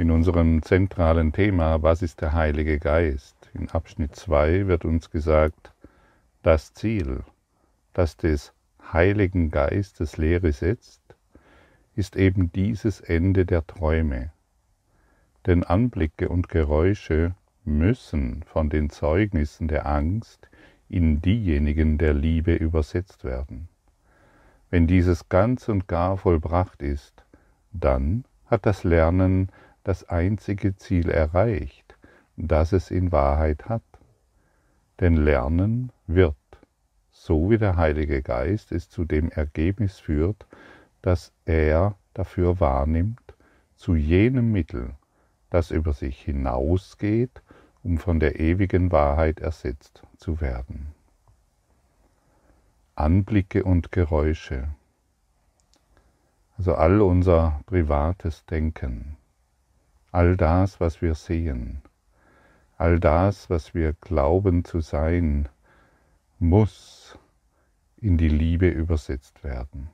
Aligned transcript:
in 0.00 0.10
unserem 0.10 0.62
zentralen 0.62 1.30
Thema, 1.30 1.82
was 1.82 2.00
ist 2.00 2.22
der 2.22 2.32
Heilige 2.32 2.78
Geist? 2.78 3.36
In 3.52 3.68
Abschnitt 3.68 4.16
2 4.16 4.66
wird 4.66 4.86
uns 4.86 5.10
gesagt, 5.10 5.74
das 6.42 6.72
Ziel, 6.72 7.22
das 7.92 8.16
des 8.16 8.54
Heiligen 8.94 9.50
Geistes 9.50 10.16
Lehre 10.16 10.52
setzt, 10.52 11.02
ist 11.96 12.16
eben 12.16 12.50
dieses 12.50 13.02
Ende 13.02 13.44
der 13.44 13.66
Träume. 13.66 14.32
Denn 15.44 15.64
Anblicke 15.64 16.30
und 16.30 16.48
Geräusche 16.48 17.34
müssen 17.66 18.42
von 18.44 18.70
den 18.70 18.88
Zeugnissen 18.88 19.68
der 19.68 19.84
Angst 19.84 20.48
in 20.88 21.20
diejenigen 21.20 21.98
der 21.98 22.14
Liebe 22.14 22.54
übersetzt 22.54 23.22
werden. 23.22 23.68
Wenn 24.70 24.86
dieses 24.86 25.28
ganz 25.28 25.68
und 25.68 25.88
gar 25.88 26.16
vollbracht 26.16 26.80
ist, 26.80 27.22
dann 27.70 28.24
hat 28.46 28.64
das 28.64 28.82
Lernen 28.82 29.50
das 29.84 30.08
einzige 30.08 30.76
Ziel 30.76 31.10
erreicht, 31.10 31.96
das 32.36 32.72
es 32.72 32.90
in 32.90 33.12
Wahrheit 33.12 33.68
hat. 33.68 33.82
Denn 35.00 35.14
Lernen 35.14 35.92
wird, 36.06 36.36
so 37.10 37.50
wie 37.50 37.58
der 37.58 37.76
Heilige 37.76 38.22
Geist 38.22 38.72
es 38.72 38.88
zu 38.88 39.04
dem 39.04 39.30
Ergebnis 39.30 39.98
führt, 39.98 40.46
dass 41.02 41.32
er 41.44 41.96
dafür 42.14 42.60
wahrnimmt, 42.60 43.34
zu 43.76 43.94
jenem 43.94 44.52
Mittel, 44.52 44.94
das 45.48 45.70
über 45.70 45.92
sich 45.92 46.20
hinausgeht, 46.20 47.42
um 47.82 47.98
von 47.98 48.20
der 48.20 48.38
ewigen 48.38 48.92
Wahrheit 48.92 49.40
ersetzt 49.40 50.02
zu 50.18 50.40
werden. 50.40 50.92
Anblicke 52.94 53.64
und 53.64 53.92
Geräusche, 53.92 54.68
also 56.58 56.74
all 56.74 57.00
unser 57.00 57.62
privates 57.64 58.44
Denken, 58.44 59.16
all 60.12 60.36
das, 60.36 60.80
was 60.80 61.02
wir 61.02 61.14
sehen, 61.14 61.82
all 62.76 62.98
das, 62.98 63.50
was 63.50 63.74
wir 63.74 63.92
glauben 63.94 64.64
zu 64.64 64.80
sein, 64.80 65.48
muss 66.38 67.18
in 67.96 68.16
die 68.16 68.28
Liebe 68.28 68.68
übersetzt 68.68 69.44
werden. 69.44 69.90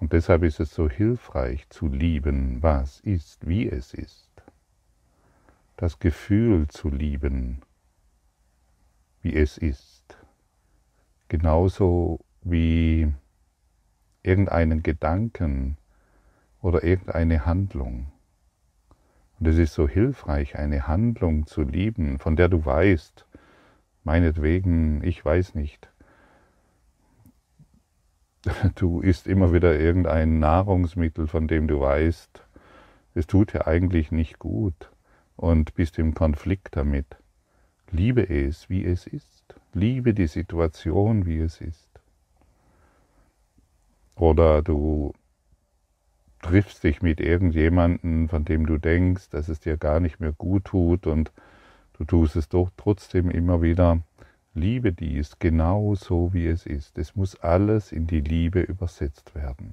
Und 0.00 0.12
deshalb 0.12 0.42
ist 0.42 0.60
es 0.60 0.74
so 0.74 0.88
hilfreich 0.90 1.68
zu 1.70 1.86
lieben, 1.86 2.62
was 2.62 3.00
ist, 3.00 3.46
wie 3.46 3.68
es 3.68 3.94
ist. 3.94 4.30
Das 5.76 5.98
Gefühl 5.98 6.68
zu 6.68 6.90
lieben, 6.90 7.62
wie 9.22 9.34
es 9.34 9.56
ist. 9.56 10.18
Genauso 11.28 12.20
wie 12.42 13.14
irgendeinen 14.22 14.82
Gedanken, 14.82 15.78
oder 16.64 16.82
irgendeine 16.82 17.44
Handlung. 17.44 18.06
Und 19.38 19.46
es 19.46 19.58
ist 19.58 19.74
so 19.74 19.86
hilfreich, 19.86 20.56
eine 20.56 20.88
Handlung 20.88 21.46
zu 21.46 21.60
lieben, 21.60 22.18
von 22.18 22.36
der 22.36 22.48
du 22.48 22.64
weißt, 22.64 23.26
meinetwegen, 24.02 25.04
ich 25.04 25.22
weiß 25.22 25.56
nicht, 25.56 25.92
du 28.76 29.02
isst 29.02 29.26
immer 29.26 29.52
wieder 29.52 29.78
irgendein 29.78 30.38
Nahrungsmittel, 30.38 31.26
von 31.26 31.48
dem 31.48 31.68
du 31.68 31.80
weißt, 31.80 32.42
es 33.14 33.26
tut 33.26 33.52
dir 33.52 33.66
eigentlich 33.66 34.10
nicht 34.10 34.38
gut 34.38 34.90
und 35.36 35.74
bist 35.74 35.98
im 35.98 36.14
Konflikt 36.14 36.76
damit. 36.76 37.18
Liebe 37.90 38.26
es, 38.26 38.70
wie 38.70 38.86
es 38.86 39.06
ist. 39.06 39.54
Liebe 39.74 40.14
die 40.14 40.28
Situation, 40.28 41.26
wie 41.26 41.40
es 41.40 41.60
ist. 41.60 41.90
Oder 44.16 44.62
du 44.62 45.12
triffst 46.44 46.84
dich 46.84 47.00
mit 47.00 47.20
irgendjemandem, 47.20 48.28
von 48.28 48.44
dem 48.44 48.66
du 48.66 48.76
denkst, 48.76 49.30
dass 49.30 49.48
es 49.48 49.60
dir 49.60 49.78
gar 49.78 49.98
nicht 49.98 50.20
mehr 50.20 50.32
gut 50.32 50.66
tut 50.66 51.06
und 51.06 51.32
du 51.94 52.04
tust 52.04 52.36
es 52.36 52.50
doch 52.50 52.70
trotzdem 52.76 53.30
immer 53.30 53.62
wieder. 53.62 54.02
Liebe 54.52 54.92
dies 54.92 55.38
genau 55.38 55.94
so, 55.94 56.34
wie 56.34 56.46
es 56.46 56.66
ist. 56.66 56.98
Es 56.98 57.16
muss 57.16 57.40
alles 57.40 57.92
in 57.92 58.06
die 58.06 58.20
Liebe 58.20 58.60
übersetzt 58.60 59.34
werden. 59.34 59.72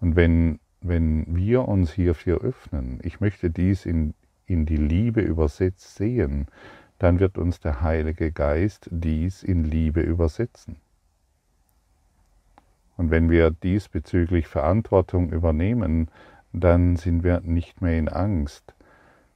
Und 0.00 0.16
wenn, 0.16 0.60
wenn 0.82 1.24
wir 1.34 1.66
uns 1.66 1.92
hierfür 1.92 2.42
öffnen, 2.42 3.00
ich 3.02 3.20
möchte 3.20 3.50
dies 3.50 3.86
in, 3.86 4.12
in 4.44 4.66
die 4.66 4.76
Liebe 4.76 5.22
übersetzt 5.22 5.96
sehen, 5.96 6.46
dann 6.98 7.20
wird 7.20 7.38
uns 7.38 7.58
der 7.58 7.80
Heilige 7.80 8.32
Geist 8.32 8.88
dies 8.92 9.42
in 9.42 9.64
Liebe 9.64 10.02
übersetzen. 10.02 10.76
Und 12.98 13.12
wenn 13.12 13.30
wir 13.30 13.52
diesbezüglich 13.52 14.48
Verantwortung 14.48 15.30
übernehmen, 15.30 16.10
dann 16.52 16.96
sind 16.96 17.22
wir 17.22 17.40
nicht 17.40 17.80
mehr 17.80 17.96
in 17.96 18.08
Angst. 18.08 18.74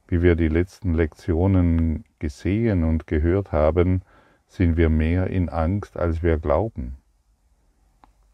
Wie 0.05 0.21
wir 0.21 0.35
die 0.35 0.49
letzten 0.49 0.93
Lektionen 0.93 2.03
gesehen 2.19 2.83
und 2.83 3.07
gehört 3.07 3.53
haben, 3.53 4.01
sind 4.47 4.75
wir 4.75 4.89
mehr 4.89 5.27
in 5.27 5.47
Angst, 5.47 5.95
als 5.95 6.21
wir 6.21 6.37
glauben, 6.39 6.97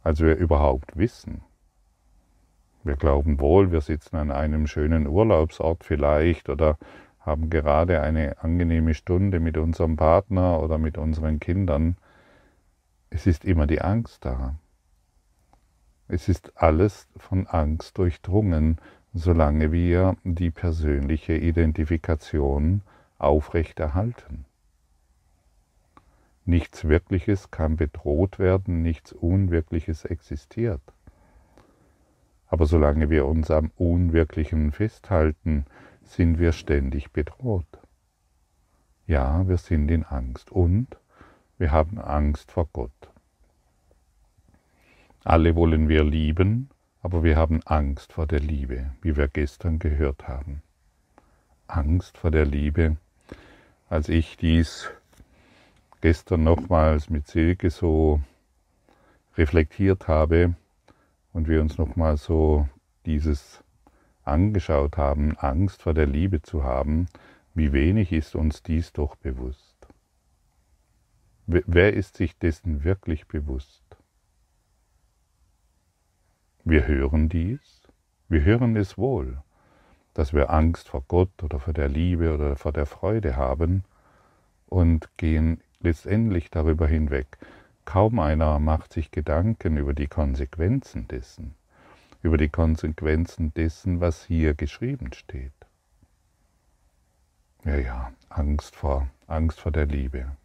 als 0.02 0.20
wir 0.20 0.36
überhaupt 0.36 0.98
wissen. 0.98 1.42
Wir 2.84 2.96
glauben 2.96 3.40
wohl, 3.40 3.72
wir 3.72 3.82
sitzen 3.82 4.16
an 4.16 4.32
einem 4.32 4.66
schönen 4.66 5.06
Urlaubsort 5.06 5.84
vielleicht 5.84 6.50
oder 6.50 6.80
haben 7.20 7.52
gerade 7.52 8.02
eine 8.02 8.42
angenehme 8.42 8.96
Stunde 8.96 9.40
mit 9.40 9.58
unserem 9.58 9.96
Partner 9.96 10.60
oder 10.60 10.80
mit 10.80 10.98
unseren 10.98 11.40
Kindern. 11.40 11.98
Es 13.12 13.28
ist 13.28 13.46
immer 13.46 13.68
die 13.68 13.82
Angst 13.82 14.26
da. 14.26 14.56
Es 16.12 16.28
ist 16.28 16.58
alles 16.58 17.08
von 17.18 17.46
Angst 17.46 18.00
durchdrungen, 18.00 18.80
solange 19.14 19.72
wir 19.72 20.18
die 20.24 20.50
persönliche 20.50 21.34
Identifikation 21.38 22.82
aufrechterhalten. 23.20 24.46
Nichts 26.46 26.86
Wirkliches 26.86 27.52
kann 27.52 27.76
bedroht 27.76 28.40
werden, 28.40 28.82
nichts 28.82 29.14
Unwirkliches 29.14 30.04
existiert. 30.04 30.82
Aber 32.48 32.66
solange 32.66 33.12
wir 33.12 33.28
uns 33.28 33.52
am 33.52 33.70
Unwirklichen 33.78 34.72
festhalten, 34.72 35.66
sind 36.02 36.40
wir 36.40 36.54
ständig 36.54 37.12
bedroht. 37.12 37.68
Ja, 39.06 39.48
wir 39.48 39.58
sind 39.58 39.92
in 39.92 40.04
Angst 40.06 40.52
und 40.52 40.98
wir 41.60 41.72
haben 41.72 42.00
Angst 42.00 42.52
vor 42.52 42.68
Gott. 42.74 42.99
Alle 45.26 45.56
wollen 45.56 45.90
wir 45.90 46.04
lieben, 46.04 46.70
aber 47.02 47.24
wir 47.24 47.36
haben 47.36 47.62
Angst 47.66 48.14
vor 48.14 48.26
der 48.26 48.40
Liebe, 48.40 48.92
wie 49.02 49.18
wir 49.18 49.28
gestern 49.28 49.78
gehört 49.78 50.28
haben. 50.28 50.62
Angst 51.68 52.18
vor 52.18 52.32
der 52.32 52.46
Liebe. 52.46 52.98
Als 53.90 54.08
ich 54.08 54.38
dies 54.38 54.90
gestern 56.02 56.44
nochmals 56.44 57.10
mit 57.10 57.28
Silke 57.28 57.70
so 57.70 58.22
reflektiert 59.36 60.08
habe 60.08 60.56
und 61.34 61.48
wir 61.48 61.62
uns 61.62 61.78
nochmal 61.78 62.16
so 62.18 62.68
dieses 63.06 63.64
angeschaut 64.24 64.98
haben, 64.98 65.38
Angst 65.38 65.82
vor 65.82 65.94
der 65.94 66.06
Liebe 66.06 66.42
zu 66.42 66.64
haben, 66.64 67.08
wie 67.54 67.74
wenig 67.74 68.14
ist 68.14 68.36
uns 68.36 68.64
dies 68.64 68.94
doch 68.94 69.16
bewusst. 69.16 69.76
Wer 71.46 71.94
ist 71.94 72.16
sich 72.16 72.38
dessen 72.38 72.84
wirklich 72.84 73.28
bewusst? 73.28 73.89
Wir 76.70 76.86
hören 76.86 77.30
dies, 77.30 77.82
wir 78.28 78.44
hören 78.44 78.76
es 78.76 78.96
wohl, 78.96 79.42
dass 80.14 80.34
wir 80.34 80.52
Angst 80.52 80.90
vor 80.90 81.04
Gott 81.08 81.42
oder 81.42 81.60
vor 81.60 81.74
der 81.74 81.90
Liebe 81.90 82.32
oder 82.32 82.58
vor 82.58 82.72
der 82.72 82.86
Freude 82.86 83.36
haben 83.36 83.84
und 84.68 85.10
gehen 85.18 85.62
letztendlich 85.80 86.52
darüber 86.52 86.86
hinweg. 86.86 87.40
Kaum 87.86 88.20
einer 88.20 88.60
macht 88.60 88.94
sich 88.94 89.10
Gedanken 89.10 89.78
über 89.78 89.96
die 89.96 90.06
Konsequenzen 90.06 91.08
dessen, 91.08 91.56
über 92.22 92.38
die 92.38 92.50
Konsequenzen 92.50 93.52
dessen, 93.56 94.00
was 94.00 94.26
hier 94.26 94.54
geschrieben 94.54 95.12
steht. 95.14 95.52
Ja, 97.66 97.78
ja, 97.78 98.12
Angst 98.30 98.76
vor, 98.76 99.08
Angst 99.26 99.60
vor 99.60 99.72
der 99.72 99.88
Liebe. 99.88 100.38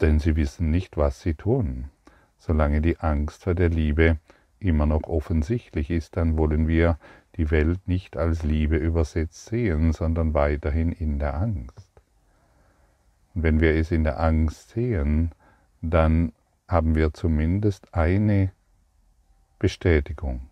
Denn 0.00 0.20
sie 0.20 0.36
wissen 0.36 0.70
nicht, 0.70 0.96
was 0.96 1.20
sie 1.20 1.34
tun. 1.34 1.90
Solange 2.38 2.80
die 2.80 2.98
Angst 2.98 3.44
vor 3.44 3.54
der 3.54 3.68
Liebe 3.68 4.18
immer 4.60 4.86
noch 4.86 5.04
offensichtlich 5.04 5.90
ist, 5.90 6.16
dann 6.16 6.36
wollen 6.36 6.68
wir 6.68 6.98
die 7.36 7.50
Welt 7.50 7.86
nicht 7.86 8.16
als 8.16 8.42
Liebe 8.42 8.76
übersetzt 8.76 9.46
sehen, 9.46 9.92
sondern 9.92 10.34
weiterhin 10.34 10.92
in 10.92 11.18
der 11.18 11.34
Angst. 11.34 11.88
Und 13.34 13.42
wenn 13.42 13.60
wir 13.60 13.74
es 13.74 13.92
in 13.92 14.04
der 14.04 14.18
Angst 14.18 14.70
sehen, 14.70 15.32
dann 15.80 16.32
haben 16.66 16.94
wir 16.94 17.12
zumindest 17.14 17.94
eine 17.94 18.50
Bestätigung. 19.58 20.42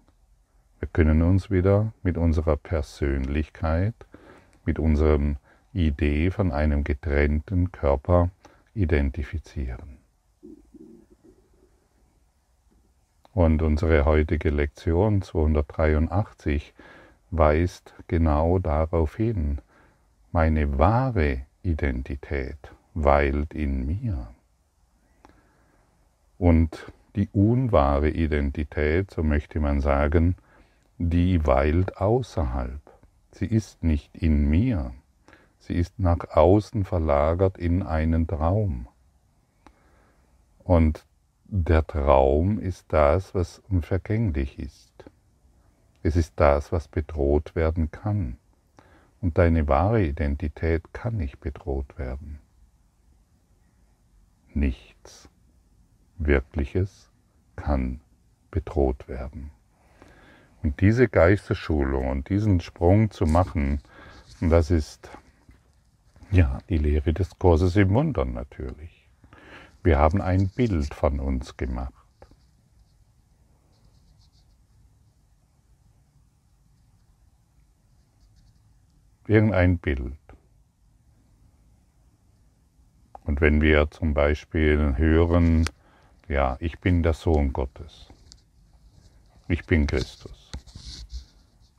Wir 0.78 0.88
können 0.88 1.22
uns 1.22 1.50
wieder 1.50 1.92
mit 2.02 2.16
unserer 2.16 2.56
Persönlichkeit, 2.56 3.94
mit 4.64 4.78
unserer 4.78 5.36
Idee 5.72 6.30
von 6.30 6.52
einem 6.52 6.84
getrennten 6.84 7.72
Körper 7.72 8.30
identifizieren. 8.74 9.95
Und 13.36 13.60
unsere 13.60 14.06
heutige 14.06 14.48
Lektion 14.48 15.20
283 15.20 16.72
weist 17.30 17.92
genau 18.08 18.58
darauf 18.58 19.14
hin. 19.16 19.58
Meine 20.32 20.78
wahre 20.78 21.42
Identität 21.62 22.56
weilt 22.94 23.52
in 23.52 23.84
mir. 23.84 24.28
Und 26.38 26.90
die 27.14 27.28
unwahre 27.34 28.08
Identität, 28.08 29.10
so 29.10 29.22
möchte 29.22 29.60
man 29.60 29.82
sagen, 29.82 30.36
die 30.96 31.46
weilt 31.46 31.98
außerhalb. 31.98 32.80
Sie 33.32 33.44
ist 33.44 33.84
nicht 33.84 34.16
in 34.16 34.48
mir. 34.48 34.92
Sie 35.58 35.74
ist 35.74 35.98
nach 35.98 36.30
außen 36.30 36.86
verlagert 36.86 37.58
in 37.58 37.82
einen 37.82 38.26
Traum. 38.26 38.88
Und 40.64 41.05
der 41.48 41.86
Traum 41.86 42.58
ist 42.58 42.92
das, 42.92 43.34
was 43.34 43.60
unvergänglich 43.68 44.58
ist. 44.58 44.92
Es 46.02 46.16
ist 46.16 46.34
das, 46.36 46.72
was 46.72 46.88
bedroht 46.88 47.54
werden 47.54 47.90
kann. 47.90 48.36
Und 49.20 49.38
deine 49.38 49.68
wahre 49.68 50.02
Identität 50.02 50.92
kann 50.92 51.16
nicht 51.16 51.40
bedroht 51.40 51.98
werden. 51.98 52.38
Nichts 54.54 55.28
Wirkliches 56.18 57.10
kann 57.54 58.00
bedroht 58.50 59.08
werden. 59.08 59.50
Und 60.62 60.80
diese 60.80 61.08
Geistesschulung 61.08 62.08
und 62.08 62.28
diesen 62.28 62.60
Sprung 62.60 63.10
zu 63.10 63.26
machen, 63.26 63.80
das 64.40 64.70
ist 64.70 65.10
ja 66.30 66.58
die 66.68 66.78
Lehre 66.78 67.12
des 67.12 67.38
Kurses 67.38 67.76
im 67.76 67.90
Wundern 67.90 68.32
natürlich. 68.32 68.95
Wir 69.86 70.00
haben 70.00 70.20
ein 70.20 70.48
Bild 70.48 70.92
von 70.94 71.20
uns 71.20 71.56
gemacht. 71.56 71.92
Irgendein 79.28 79.78
Bild. 79.78 80.18
Und 83.22 83.40
wenn 83.40 83.60
wir 83.60 83.88
zum 83.92 84.12
Beispiel 84.12 84.96
hören, 84.96 85.66
ja, 86.26 86.56
ich 86.58 86.80
bin 86.80 87.04
der 87.04 87.12
Sohn 87.12 87.52
Gottes, 87.52 88.08
ich 89.46 89.66
bin 89.66 89.86
Christus, 89.86 90.50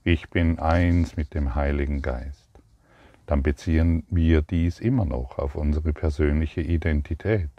ich 0.05 0.29
bin 0.29 0.59
eins 0.59 1.17
mit 1.17 1.33
dem 1.33 1.55
Heiligen 1.55 2.01
Geist, 2.01 2.47
dann 3.25 3.43
beziehen 3.43 4.05
wir 4.09 4.43
dies 4.43 4.79
immer 4.79 5.03
noch 5.03 5.39
auf 5.39 5.55
unsere 5.55 5.91
persönliche 5.91 6.61
Identität, 6.61 7.49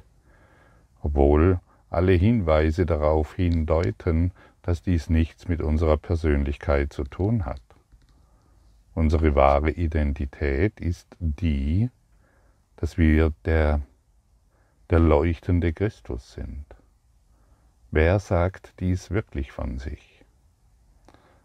obwohl 1.02 1.60
alle 1.90 2.12
Hinweise 2.12 2.86
darauf 2.86 3.34
hindeuten, 3.34 4.32
dass 4.62 4.82
dies 4.82 5.08
nichts 5.08 5.48
mit 5.48 5.62
unserer 5.62 5.96
Persönlichkeit 5.96 6.92
zu 6.92 7.04
tun 7.04 7.46
hat. 7.46 7.62
Unsere 8.94 9.34
wahre 9.34 9.70
Identität 9.70 10.80
ist 10.80 11.16
die, 11.20 11.88
dass 12.76 12.98
wir 12.98 13.32
der, 13.44 13.80
der 14.90 14.98
leuchtende 14.98 15.72
Christus 15.72 16.32
sind. 16.32 16.66
Wer 17.90 18.18
sagt 18.18 18.80
dies 18.80 19.10
wirklich 19.10 19.52
von 19.52 19.78
sich? 19.78 20.24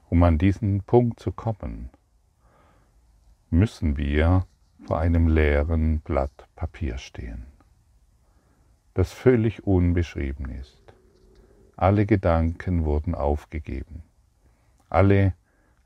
Um 0.10 0.24
an 0.24 0.38
diesen 0.38 0.82
Punkt 0.84 1.20
zu 1.20 1.32
kommen, 1.32 1.90
müssen 3.50 3.98
wir 3.98 4.46
vor 4.86 5.00
einem 5.00 5.28
leeren 5.28 6.02
Blatt 6.02 6.50
Papier 6.56 6.98
stehen, 6.98 7.46
das 8.94 9.12
völlig 9.12 9.66
unbeschrieben 9.66 10.50
ist. 10.50 10.82
Alle 11.76 12.06
Gedanken 12.06 12.86
wurden 12.86 13.16
aufgegeben. 13.16 14.04
Alle, 14.90 15.34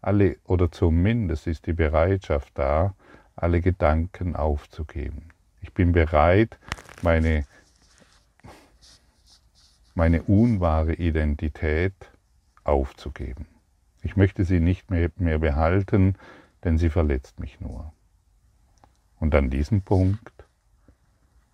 alle 0.01 0.37
oder 0.43 0.71
zumindest 0.71 1.47
ist 1.47 1.65
die 1.65 1.73
Bereitschaft 1.73 2.51
da, 2.55 2.93
alle 3.35 3.61
Gedanken 3.61 4.35
aufzugeben. 4.35 5.29
Ich 5.61 5.73
bin 5.73 5.91
bereit, 5.91 6.59
meine, 7.01 7.45
meine 9.95 10.23
unwahre 10.23 10.93
Identität 10.93 11.93
aufzugeben. 12.63 13.47
Ich 14.01 14.17
möchte 14.17 14.43
sie 14.43 14.59
nicht 14.59 14.91
mehr, 14.91 15.09
mehr 15.15 15.39
behalten, 15.39 16.15
denn 16.63 16.77
sie 16.77 16.89
verletzt 16.89 17.39
mich 17.39 17.59
nur. 17.59 17.93
Und 19.19 19.33
an 19.33 19.49
diesem 19.49 19.81
Punkt 19.81 20.45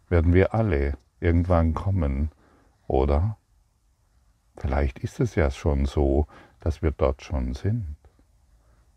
werden 0.09 0.33
wir 0.33 0.53
alle 0.53 0.97
irgendwann 1.23 1.73
kommen, 1.73 2.31
oder? 2.87 3.37
Vielleicht 4.57 4.99
ist 4.99 5.19
es 5.19 5.35
ja 5.35 5.49
schon 5.49 5.85
so, 5.85 6.27
dass 6.59 6.81
wir 6.81 6.91
dort 6.91 7.23
schon 7.23 7.53
sind. 7.53 7.95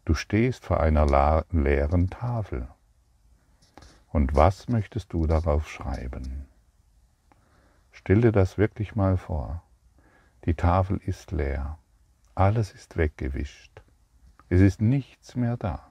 Du 0.05 0.15
stehst 0.15 0.65
vor 0.65 0.81
einer 0.81 1.45
leeren 1.51 2.11
Tafel. 2.11 2.69
Und 4.09 4.35
was 4.35 4.69
möchtest 4.69 5.13
du 5.13 5.27
darauf 5.27 5.69
schreiben? 5.69 6.47
Stell 7.91 8.21
dir 8.21 8.33
das 8.33 8.59
wirklich 8.59 8.95
mal 8.95 9.17
vor. 9.17 9.63
Die 10.45 10.55
Tafel 10.55 10.99
ist 10.99 11.33
leer. 11.33 11.79
Alles 12.35 12.73
ist 12.73 12.97
weggewischt. 12.97 13.83
Es 14.49 14.61
ist 14.61 14.81
nichts 14.81 15.35
mehr 15.35 15.57
da. 15.57 15.91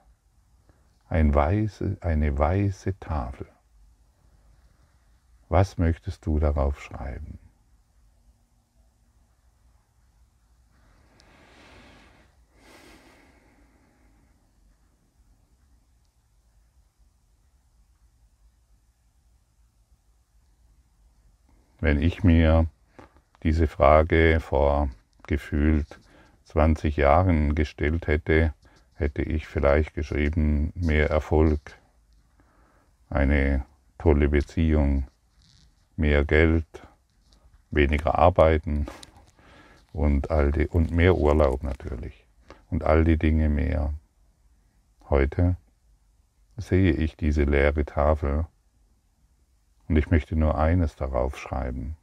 Ein 1.08 1.34
weiße, 1.34 1.98
eine 2.00 2.38
weiße 2.38 2.98
Tafel. 2.98 3.46
Was 5.48 5.78
möchtest 5.78 6.26
du 6.26 6.38
darauf 6.40 6.80
schreiben? 6.82 7.38
Wenn 21.78 22.02
ich 22.02 22.24
mir 22.24 22.66
diese 23.44 23.68
Frage 23.68 24.40
vor 24.40 24.90
gefühlt 25.28 26.00
20 26.44 26.96
Jahren 26.96 27.54
gestellt 27.54 28.08
hätte, 28.08 28.54
hätte 28.94 29.22
ich 29.22 29.46
vielleicht 29.46 29.94
geschrieben, 29.94 30.72
mehr 30.74 31.10
Erfolg, 31.10 31.60
eine 33.08 33.64
tolle 33.98 34.28
Beziehung, 34.28 35.06
mehr 35.96 36.24
Geld, 36.24 36.66
weniger 37.70 38.18
arbeiten 38.18 38.86
und, 39.92 40.30
all 40.30 40.52
die, 40.52 40.66
und 40.66 40.90
mehr 40.90 41.16
Urlaub 41.16 41.62
natürlich 41.62 42.26
und 42.70 42.84
all 42.84 43.04
die 43.04 43.18
Dinge 43.18 43.48
mehr. 43.48 43.94
Heute 45.08 45.56
sehe 46.56 46.92
ich 46.92 47.16
diese 47.16 47.44
leere 47.44 47.84
Tafel 47.84 48.46
und 49.88 49.96
ich 49.96 50.10
möchte 50.10 50.36
nur 50.36 50.58
eines 50.58 50.96
darauf 50.96 51.38
schreiben. 51.38 51.96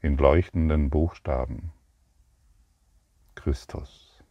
In 0.00 0.16
leuchtenden 0.16 0.90
Buchstaben. 0.90 1.72
Christus. 3.34 4.22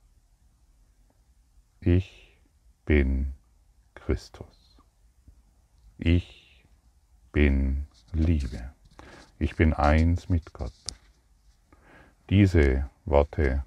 Ich 1.79 2.37
bin 2.85 3.33
Christus. 3.95 4.77
Ich 5.97 6.40
bin 7.31 7.87
Liebe. 8.13 8.71
Ich 9.39 9.55
bin 9.55 9.73
eins 9.73 10.29
mit 10.29 10.53
Gott. 10.53 10.73
Diese 12.29 12.89
Worte 13.05 13.63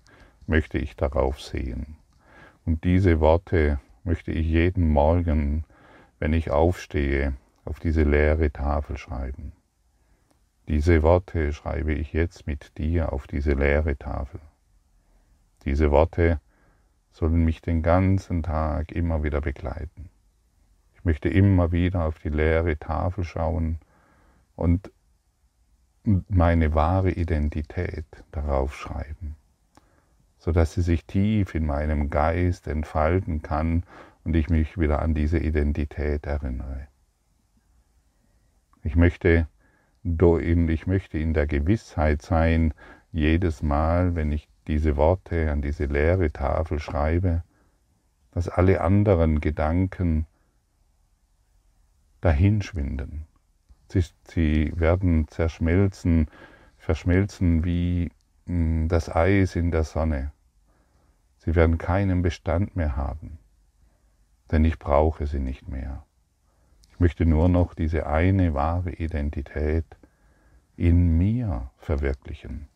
möchte 0.47 0.78
ich 0.78 0.97
darauf 0.97 1.40
sehen. 1.40 1.97
Und 2.64 2.85
diese 2.85 3.21
Worte 3.21 3.80
möchte 4.04 4.33
ich 4.33 4.47
jeden 4.47 4.88
Morgen 4.88 5.64
wenn 6.25 6.33
ich 6.33 6.50
aufstehe, 6.50 7.35
auf 7.66 7.80
diese 7.80 8.02
leere 8.02 8.50
Tafel 8.50 8.97
schreiben. 8.97 9.52
Diese 10.68 11.02
Worte 11.02 11.52
schreibe 11.52 11.92
ich 11.92 12.14
jetzt 12.14 12.47
mit 12.47 12.78
dir 12.78 13.12
auf 13.12 13.26
diese 13.26 13.52
leere 13.52 13.99
Tafel. 13.99 14.40
Diese 15.66 15.90
Worte 15.90 16.40
sollen 17.12 17.44
mich 17.44 17.61
den 17.61 17.83
ganzen 17.83 18.42
Tag 18.42 18.90
immer 18.92 19.23
wieder 19.23 19.42
begleiten. 19.42 20.09
Ich 21.04 21.06
möchte 21.06 21.28
immer 21.28 21.70
wieder 21.70 22.06
auf 22.06 22.18
die 22.18 22.30
leere 22.30 22.78
Tafel 22.78 23.25
schauen 23.25 23.76
und 24.56 24.90
meine 26.30 26.75
wahre 26.75 27.11
Identität 27.11 28.06
darauf 28.32 28.75
schreiben, 28.75 29.37
sodass 30.38 30.73
sie 30.73 30.80
sich 30.80 31.04
tief 31.04 31.54
in 31.54 31.66
meinem 31.66 32.08
Geist 32.08 32.68
entfalten 32.68 33.42
kann 33.42 33.82
und 34.25 34.34
ich 34.34 34.49
mich 34.49 34.78
wieder 34.78 35.02
an 35.02 35.12
diese 35.12 35.37
Identität 35.37 36.25
erinnere. 36.25 36.88
Ich 38.82 38.96
möchte, 38.96 39.46
ich 40.04 40.87
möchte 40.87 41.18
in 41.18 41.34
der 41.34 41.46
Gewissheit 41.46 42.23
sein, 42.23 42.73
jedes 43.12 43.62
Mal, 43.62 44.14
wenn 44.14 44.32
ich 44.32 44.49
diese 44.68 44.96
Worte 44.96 45.52
an 45.52 45.61
diese 45.61 45.84
leere 45.84 46.32
Tafel 46.32 46.78
schreibe, 46.78 47.42
dass 48.30 48.49
alle 48.49 48.80
anderen 48.80 49.42
Gedanken 49.42 50.26
dahinschwinden. 52.25 53.26
Sie, 53.88 54.02
sie 54.26 54.73
werden 54.75 55.28
zerschmelzen 55.28 56.28
verschmelzen 56.78 57.64
wie 57.64 58.11
hm, 58.47 58.88
das 58.88 59.14
Eis 59.14 59.57
in 59.57 59.71
der 59.71 59.85
Sonne. 59.85 60.33
Sie 61.38 61.54
werden 61.54 61.76
keinen 61.76 62.23
Bestand 62.23 62.76
mehr 62.76 62.97
haben, 62.97 63.38
denn 64.50 64.64
ich 64.64 64.78
brauche 64.78 65.26
sie 65.26 65.38
nicht 65.38 65.69
mehr. 65.69 66.04
Ich 66.90 66.99
möchte 66.99 67.26
nur 67.26 67.50
noch 67.50 67.75
diese 67.75 68.07
eine 68.07 68.54
wahre 68.54 68.93
Identität 68.93 69.85
in 70.76 71.19
mir 71.19 71.71
verwirklichen. 71.76 72.69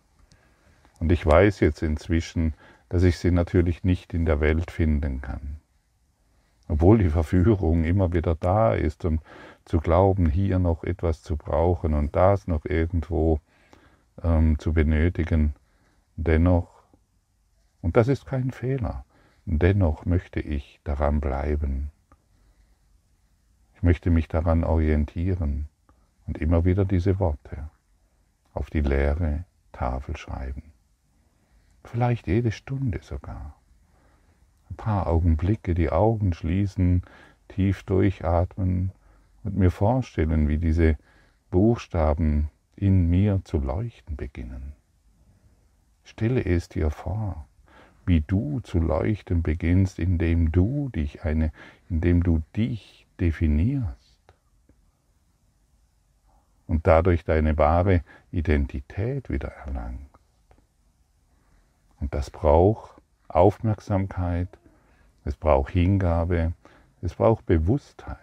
Und 1.00 1.11
ich 1.11 1.25
weiß 1.25 1.61
jetzt 1.61 1.83
inzwischen, 1.83 2.52
dass 2.90 3.02
ich 3.02 3.17
sie 3.17 3.31
natürlich 3.31 3.83
nicht 3.83 4.12
in 4.12 4.26
der 4.26 4.40
Welt 4.40 4.71
finden 4.71 5.23
kann. 5.23 5.59
Obwohl 6.68 6.98
die 6.98 7.08
Verführung 7.08 7.84
immer 7.84 8.12
wieder 8.12 8.34
da 8.34 8.75
ist 8.75 9.04
und 9.04 9.20
zu 9.64 9.78
glauben, 9.78 10.26
hier 10.26 10.58
noch 10.58 10.84
etwas 10.84 11.22
zu 11.22 11.37
brauchen 11.37 11.94
und 11.94 12.14
das 12.14 12.46
noch 12.46 12.64
irgendwo 12.66 13.40
ähm, 14.22 14.58
zu 14.58 14.72
benötigen, 14.72 15.54
dennoch, 16.16 16.68
und 17.80 17.96
das 17.96 18.08
ist 18.08 18.26
kein 18.26 18.50
Fehler, 18.50 19.04
dennoch 19.46 20.04
möchte 20.04 20.40
ich 20.40 20.80
daran 20.84 21.20
bleiben. 21.20 21.90
Ich 23.75 23.82
möchte 23.82 24.10
mich 24.10 24.28
daran 24.28 24.64
orientieren 24.64 25.68
und 26.26 26.38
immer 26.38 26.64
wieder 26.64 26.84
diese 26.84 27.18
Worte 27.18 27.70
auf 28.52 28.70
die 28.70 28.80
leere 28.80 29.44
Tafel 29.72 30.16
schreiben. 30.16 30.72
Vielleicht 31.84 32.26
jede 32.26 32.50
Stunde 32.50 32.98
sogar. 33.02 33.58
Ein 34.70 34.76
paar 34.76 35.06
Augenblicke, 35.06 35.75
die 35.75 35.90
Augen 35.90 36.32
schließen, 36.32 37.02
tief 37.48 37.82
durchatmen 37.84 38.92
und 39.44 39.56
mir 39.56 39.70
vorstellen, 39.70 40.48
wie 40.48 40.58
diese 40.58 40.96
Buchstaben 41.50 42.50
in 42.76 43.08
mir 43.08 43.40
zu 43.44 43.58
leuchten 43.58 44.16
beginnen. 44.16 44.75
Stelle 46.04 46.44
es 46.44 46.68
dir 46.68 46.90
vor, 46.90 47.46
wie 48.06 48.20
du 48.20 48.60
zu 48.60 48.78
leuchten 48.78 49.42
beginnst, 49.42 49.98
indem 49.98 50.52
du 50.52 50.88
dich 50.90 51.25
eine, 51.25 51.52
indem 51.88 52.22
du 52.22 52.42
dich 52.56 53.06
definierst 53.20 54.18
und 56.66 56.87
dadurch 56.87 57.25
deine 57.25 57.58
wahre 57.58 58.02
Identität 58.30 59.28
wieder 59.30 59.48
erlangst. 59.48 60.04
Und 62.00 62.14
das 62.14 62.30
braucht 62.30 62.98
Aufmerksamkeit, 63.28 64.49
es 65.25 65.37
braucht 65.37 65.73
Hingabe, 65.73 66.52
es 67.02 67.14
braucht 67.14 67.47
Bewusstheit. 67.47 68.18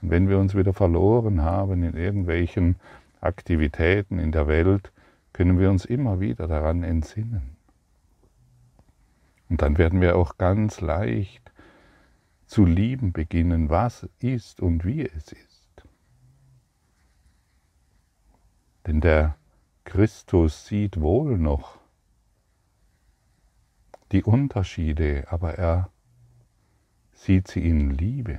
Und 0.00 0.10
wenn 0.10 0.28
wir 0.28 0.38
uns 0.38 0.54
wieder 0.54 0.72
verloren 0.72 1.42
haben 1.42 1.82
in 1.82 1.96
irgendwelchen 1.96 2.76
Aktivitäten 3.20 4.18
in 4.18 4.32
der 4.32 4.46
Welt, 4.46 4.92
können 5.32 5.58
wir 5.58 5.70
uns 5.70 5.84
immer 5.84 6.20
wieder 6.20 6.46
daran 6.46 6.82
entsinnen. 6.82 7.56
Und 9.48 9.62
dann 9.62 9.78
werden 9.78 10.00
wir 10.00 10.16
auch 10.16 10.36
ganz 10.36 10.80
leicht 10.80 11.52
zu 12.46 12.64
lieben 12.64 13.12
beginnen, 13.12 13.70
was 13.70 14.08
ist 14.20 14.60
und 14.60 14.84
wie 14.84 15.06
es 15.06 15.32
ist. 15.32 15.84
Denn 18.86 19.00
der 19.00 19.36
Christus 19.84 20.66
sieht 20.66 21.00
wohl 21.00 21.38
noch 21.38 21.77
die 24.12 24.22
Unterschiede, 24.22 25.26
aber 25.28 25.54
er 25.54 25.90
sieht 27.12 27.48
sie 27.48 27.68
in 27.68 27.90
Liebe, 27.90 28.38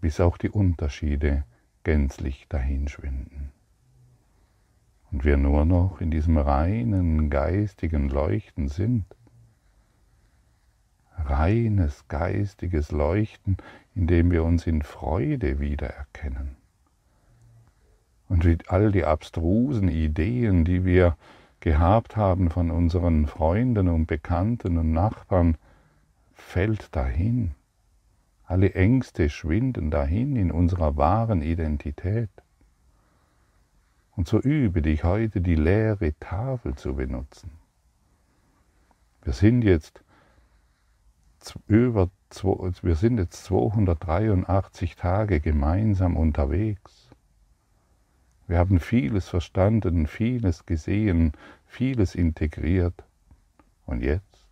bis 0.00 0.20
auch 0.20 0.36
die 0.38 0.50
Unterschiede 0.50 1.44
gänzlich 1.84 2.46
dahinschwinden. 2.48 3.52
Und 5.10 5.24
wir 5.24 5.36
nur 5.36 5.64
noch 5.64 6.00
in 6.00 6.10
diesem 6.10 6.38
reinen 6.38 7.28
geistigen 7.28 8.08
Leuchten 8.08 8.68
sind. 8.68 9.04
Reines 11.16 12.08
geistiges 12.08 12.90
Leuchten, 12.90 13.58
in 13.94 14.06
dem 14.06 14.30
wir 14.30 14.42
uns 14.42 14.66
in 14.66 14.82
Freude 14.82 15.60
wiedererkennen. 15.60 16.56
Und 18.28 18.70
all 18.70 18.90
die 18.90 19.04
abstrusen 19.04 19.88
Ideen, 19.88 20.64
die 20.64 20.86
wir 20.86 21.16
gehabt 21.62 22.16
haben 22.16 22.50
von 22.50 22.70
unseren 22.70 23.26
Freunden 23.26 23.88
und 23.88 24.06
Bekannten 24.06 24.76
und 24.76 24.92
Nachbarn, 24.92 25.56
fällt 26.34 26.94
dahin. 26.94 27.54
Alle 28.44 28.74
Ängste 28.74 29.30
schwinden 29.30 29.90
dahin 29.90 30.36
in 30.36 30.50
unserer 30.50 30.96
wahren 30.96 31.40
Identität. 31.40 32.28
Und 34.14 34.28
so 34.28 34.38
übe 34.38 34.82
dich 34.82 35.04
heute 35.04 35.40
die 35.40 35.54
leere 35.54 36.12
Tafel 36.18 36.74
zu 36.74 36.96
benutzen. 36.96 37.50
Wir 39.22 39.32
sind 39.32 39.62
jetzt 39.62 40.04
über 41.66 42.10
wir 42.82 42.94
sind 42.94 43.18
jetzt 43.18 43.44
283 43.44 44.96
Tage 44.96 45.40
gemeinsam 45.40 46.16
unterwegs. 46.16 47.01
Wir 48.52 48.58
haben 48.58 48.80
vieles 48.80 49.30
verstanden, 49.30 50.06
vieles 50.06 50.66
gesehen, 50.66 51.32
vieles 51.66 52.14
integriert. 52.14 53.02
Und 53.86 54.02
jetzt 54.02 54.46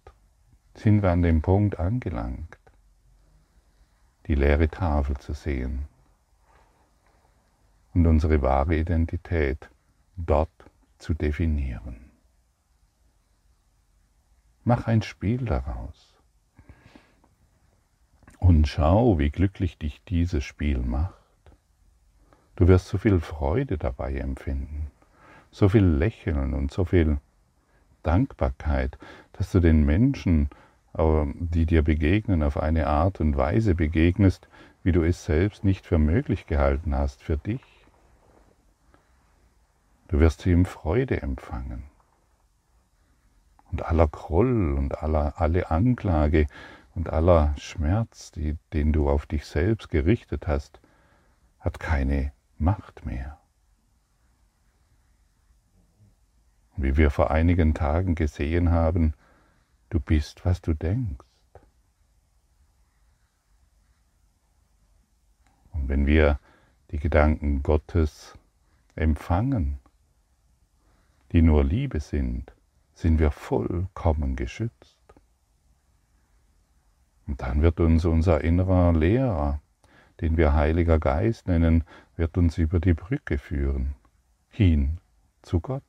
sind 0.75 1.03
wir 1.03 1.11
an 1.11 1.21
dem 1.21 1.43
Punkt 1.43 1.79
angelangt, 1.79 2.57
die 4.27 4.35
leere 4.35 4.71
Tafel 4.71 5.19
zu 5.19 5.35
sehen 5.35 5.87
und 7.93 8.07
unsere 8.07 8.41
wahre 8.41 8.77
Identität 8.77 9.69
dort 10.17 10.49
zu 10.97 11.13
definieren. 11.13 12.11
Mach 14.65 14.87
ein 14.87 15.03
Spiel 15.03 15.45
daraus 15.45 16.17
und 18.39 18.67
schau, 18.67 19.19
wie 19.19 19.29
glücklich 19.29 19.77
dich 19.77 20.03
dieses 20.05 20.43
Spiel 20.43 20.79
macht. 20.79 21.20
Du 22.61 22.69
wirst 22.69 22.89
so 22.89 22.99
viel 22.99 23.21
Freude 23.21 23.79
dabei 23.79 24.17
empfinden, 24.17 24.91
so 25.51 25.71
viel 25.71 25.83
Lächeln 25.83 26.53
und 26.53 26.71
so 26.71 26.85
viel 26.85 27.17
Dankbarkeit, 28.03 28.99
dass 29.33 29.51
du 29.51 29.61
den 29.61 29.87
Menschen, 29.87 30.51
die 30.95 31.65
dir 31.65 31.83
begegnen, 31.83 32.43
auf 32.43 32.59
eine 32.59 32.87
Art 32.87 33.19
und 33.19 33.39
Weise 33.39 33.75
begegnest, 33.75 34.47
wie 34.83 34.93
du 34.93 35.03
es 35.03 35.25
selbst 35.25 35.65
nicht 35.65 35.87
für 35.87 35.97
möglich 35.97 36.47
gehalten 36.47 36.95
hast 36.95 37.23
für 37.23 37.39
dich. 37.39 37.63
Du 40.09 40.21
wirst 40.21 40.43
sie 40.43 40.53
im 40.53 40.67
Freude 40.67 41.23
empfangen. 41.23 41.85
Und 43.73 43.87
aller 43.87 44.07
Groll 44.07 44.75
und 44.75 45.03
aller, 45.03 45.41
alle 45.41 45.71
Anklage 45.71 46.47
und 46.95 47.09
aller 47.09 47.55
Schmerz, 47.57 48.33
die, 48.33 48.59
den 48.75 48.93
du 48.93 49.09
auf 49.09 49.25
dich 49.25 49.47
selbst 49.47 49.89
gerichtet 49.89 50.47
hast, 50.47 50.79
hat 51.59 51.81
keine 51.81 52.33
Macht 52.61 53.07
mehr. 53.07 53.39
Wie 56.77 56.99
wir 56.99 57.11
vor 57.11 57.31
einigen 57.31 57.73
Tagen 57.73 58.15
gesehen 58.15 58.71
haben, 58.71 59.15
du 59.89 59.99
bist, 59.99 60.45
was 60.45 60.61
du 60.61 60.75
denkst. 60.75 61.25
Und 65.73 65.89
wenn 65.89 66.05
wir 66.07 66.39
die 66.91 66.99
Gedanken 66.99 67.63
Gottes 67.63 68.37
empfangen, 68.95 69.79
die 71.33 71.41
nur 71.41 71.65
Liebe 71.65 72.01
sind, 72.01 72.55
sind 72.93 73.19
wir 73.19 73.31
vollkommen 73.31 74.37
geschützt. 74.37 74.99
Und 77.27 77.41
dann 77.41 77.63
wird 77.63 77.81
uns 77.81 78.05
unser 78.05 78.45
innerer 78.45 78.93
Lehrer, 78.93 79.63
den 80.21 80.37
wir 80.37 80.53
Heiliger 80.53 80.99
Geist 80.99 81.49
nennen, 81.49 81.85
wird 82.21 82.37
uns 82.37 82.59
über 82.59 82.81
die 82.81 82.93
Brücke 82.93 83.39
führen, 83.39 83.95
hin 84.51 84.99
zu 85.41 85.59
Gott, 85.59 85.83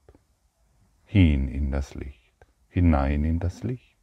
hin 1.04 1.50
in 1.50 1.72
das 1.72 1.94
Licht, 1.94 2.46
hinein 2.70 3.26
in 3.26 3.40
das 3.40 3.64
Licht. 3.64 3.98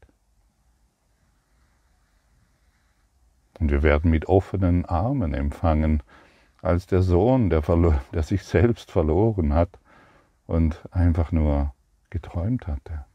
Und 3.58 3.70
wir 3.70 3.82
werden 3.82 4.10
mit 4.10 4.26
offenen 4.28 4.84
Armen 4.84 5.32
empfangen, 5.32 6.02
als 6.60 6.86
der 6.86 7.00
Sohn, 7.00 7.48
der, 7.48 7.62
der 8.12 8.22
sich 8.22 8.44
selbst 8.44 8.90
verloren 8.90 9.54
hat, 9.54 9.78
und 10.46 10.82
einfach 10.92 11.32
nur 11.32 11.74
geträumt 12.10 12.66
hatte. 12.66 13.06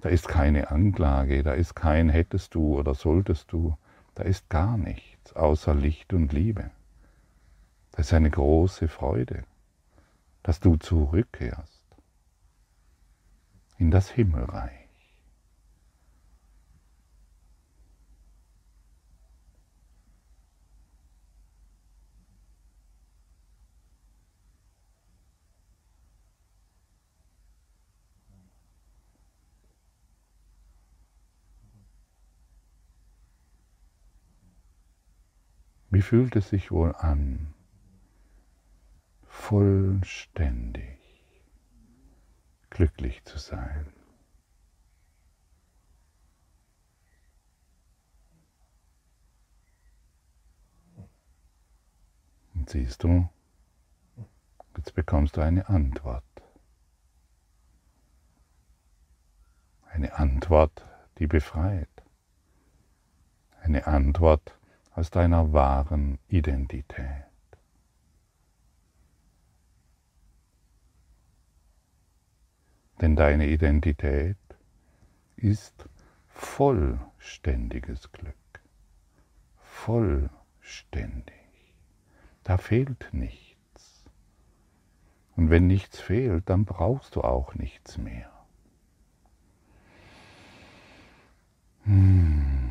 Da 0.00 0.08
ist 0.08 0.28
keine 0.28 0.70
Anklage, 0.70 1.42
da 1.42 1.52
ist 1.52 1.74
kein 1.74 2.10
hättest 2.10 2.54
du 2.54 2.78
oder 2.78 2.94
solltest 2.94 3.50
du, 3.50 3.76
da 4.14 4.22
ist 4.22 4.48
gar 4.48 4.76
nichts 4.76 5.32
außer 5.32 5.74
Licht 5.74 6.12
und 6.12 6.32
Liebe. 6.32 6.70
Das 7.96 8.06
ist 8.06 8.12
eine 8.12 8.30
große 8.30 8.88
Freude, 8.88 9.44
dass 10.42 10.58
du 10.58 10.76
zurückkehrst 10.76 11.84
in 13.78 13.92
das 13.92 14.10
Himmelreich. 14.10 14.88
Wie 35.90 36.02
fühlt 36.02 36.34
es 36.34 36.48
sich 36.48 36.72
wohl 36.72 36.92
an, 36.96 37.53
Vollständig 39.34 40.98
glücklich 42.70 43.22
zu 43.24 43.36
sein. 43.36 43.92
Und 52.54 52.70
siehst 52.70 53.02
du, 53.02 53.28
jetzt 54.78 54.94
bekommst 54.94 55.36
du 55.36 55.42
eine 55.42 55.68
Antwort. 55.68 56.24
Eine 59.90 60.14
Antwort, 60.14 60.82
die 61.18 61.26
befreit. 61.26 61.90
Eine 63.60 63.86
Antwort 63.86 64.58
aus 64.94 65.10
deiner 65.10 65.52
wahren 65.52 66.18
Identität. 66.28 67.33
Denn 73.04 73.16
deine 73.16 73.48
Identität 73.48 74.38
ist 75.36 75.90
vollständiges 76.26 78.10
Glück. 78.12 78.34
Vollständig. 79.58 81.34
Da 82.44 82.56
fehlt 82.56 83.10
nichts. 83.12 84.06
Und 85.36 85.50
wenn 85.50 85.66
nichts 85.66 86.00
fehlt, 86.00 86.48
dann 86.48 86.64
brauchst 86.64 87.16
du 87.16 87.20
auch 87.20 87.54
nichts 87.54 87.98
mehr. 87.98 88.32
Hmm. 91.84 92.63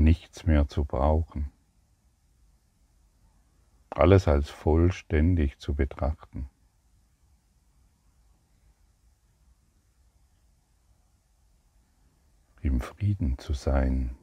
Nichts 0.00 0.46
mehr 0.46 0.66
zu 0.66 0.84
brauchen. 0.84 1.52
Alles 3.90 4.26
als 4.26 4.48
vollständig 4.48 5.58
zu 5.58 5.74
betrachten. 5.74 6.48
Im 12.62 12.80
Frieden 12.80 13.38
zu 13.38 13.52
sein. 13.52 14.16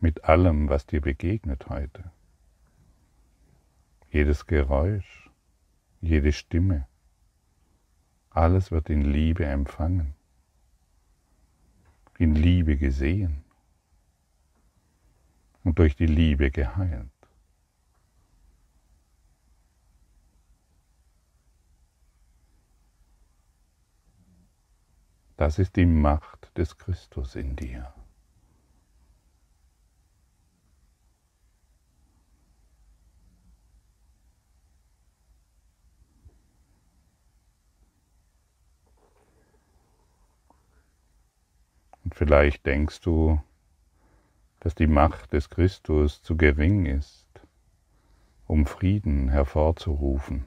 mit 0.00 0.24
allem, 0.24 0.70
was 0.70 0.86
dir 0.86 1.02
begegnet 1.02 1.68
heute. 1.68 2.10
Jedes 4.10 4.46
Geräusch, 4.46 5.30
jede 6.00 6.32
Stimme, 6.32 6.87
alles 8.38 8.70
wird 8.70 8.88
in 8.88 9.02
Liebe 9.02 9.44
empfangen, 9.44 10.14
in 12.18 12.34
Liebe 12.34 12.76
gesehen 12.76 13.44
und 15.64 15.78
durch 15.78 15.96
die 15.96 16.06
Liebe 16.06 16.50
geheilt. 16.50 17.10
Das 25.36 25.58
ist 25.58 25.76
die 25.76 25.86
Macht 25.86 26.56
des 26.56 26.78
Christus 26.78 27.34
in 27.34 27.54
dir. 27.56 27.92
Vielleicht 42.18 42.66
denkst 42.66 43.00
du, 43.02 43.40
dass 44.58 44.74
die 44.74 44.88
Macht 44.88 45.32
des 45.32 45.50
Christus 45.50 46.20
zu 46.20 46.36
gering 46.36 46.84
ist, 46.84 47.28
um 48.48 48.66
Frieden 48.66 49.28
hervorzurufen. 49.28 50.44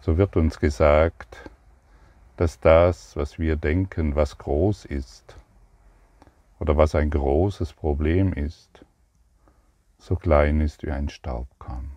So 0.00 0.16
wird 0.16 0.36
uns 0.36 0.60
gesagt, 0.60 1.50
dass 2.36 2.60
das, 2.60 3.16
was 3.16 3.36
wir 3.40 3.56
denken, 3.56 4.14
was 4.14 4.38
groß 4.38 4.84
ist 4.84 5.36
oder 6.60 6.76
was 6.76 6.94
ein 6.94 7.10
großes 7.10 7.72
Problem 7.72 8.32
ist, 8.32 8.84
so 9.98 10.14
klein 10.14 10.60
ist 10.60 10.84
wie 10.84 10.92
ein 10.92 11.08
Staubkorn. 11.08 11.90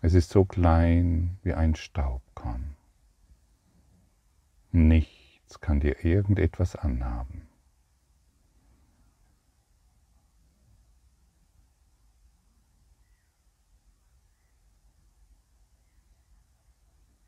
Es 0.00 0.14
ist 0.14 0.30
so 0.30 0.44
klein 0.44 1.38
wie 1.42 1.54
ein 1.54 1.74
Staubkorn. 1.74 2.77
Nichts 4.70 5.60
kann 5.60 5.80
dir 5.80 6.04
irgendetwas 6.04 6.76
anhaben. 6.76 7.48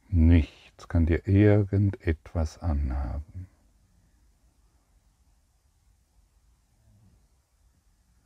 Nichts 0.08 0.88
kann 0.88 1.06
dir 1.06 1.26
irgendetwas 1.26 2.58
anhaben. 2.58 3.46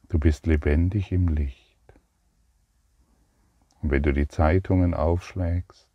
Du 0.09 0.19
bist 0.19 0.47
lebendig 0.47 1.13
im 1.13 1.29
Licht. 1.29 1.77
Und 3.83 3.91
wenn 3.91 4.03
du 4.03 4.13
die 4.13 4.29
Zeitungen 4.29 4.95
aufschlägst, 4.95 5.94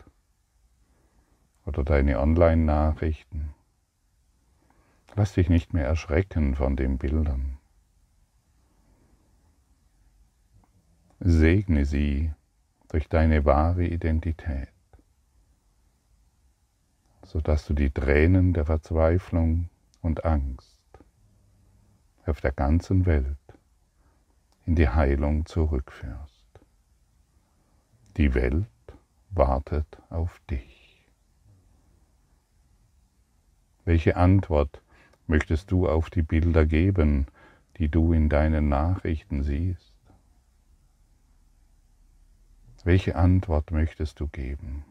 oder 1.70 1.84
deine 1.84 2.20
Online-Nachrichten. 2.20 3.54
Lass 5.16 5.34
dich 5.34 5.50
nicht 5.50 5.72
mehr 5.72 5.86
erschrecken 5.86 6.56
von 6.56 6.76
den 6.76 6.98
Bildern. 6.98 7.60
Segne 11.20 11.86
sie 11.86 12.34
durch 12.88 13.08
deine 13.08 13.46
wahre 13.46 13.86
Identität, 13.86 14.74
sodass 17.24 17.68
du 17.68 17.76
die 17.76 17.92
Tränen 17.92 18.54
der 18.54 18.66
Verzweiflung 18.66 19.70
und 20.02 20.26
Angst 20.26 20.80
auf 22.26 22.42
der 22.42 22.52
ganzen 22.52 23.06
Welt 23.06 23.38
in 24.66 24.74
die 24.74 24.90
Heilung 24.90 25.46
zurückführst. 25.46 26.48
Die 28.18 28.34
Welt 28.34 28.66
wartet 29.30 30.02
auf 30.10 30.42
dich. 30.50 30.79
Welche 33.90 34.18
Antwort 34.18 34.84
möchtest 35.26 35.72
du 35.72 35.90
auf 35.90 36.12
die 36.12 36.22
Bilder 36.22 36.68
geben, 36.68 37.26
die 37.78 37.90
du 37.90 38.14
in 38.14 38.30
deinen 38.30 38.70
Nachrichten 38.70 39.42
siehst? 39.42 39.96
Welche 42.84 43.16
Antwort 43.16 43.72
möchtest 43.72 44.20
du 44.20 44.28
geben? 44.28 44.86